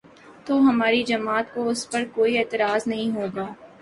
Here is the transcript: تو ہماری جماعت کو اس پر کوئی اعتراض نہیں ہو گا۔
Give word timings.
تو 0.45 0.57
ہماری 0.59 1.03
جماعت 1.03 1.53
کو 1.53 1.69
اس 1.69 1.89
پر 1.91 2.03
کوئی 2.13 2.37
اعتراض 2.37 2.87
نہیں 2.87 3.15
ہو 3.15 3.25
گا۔ 3.35 3.47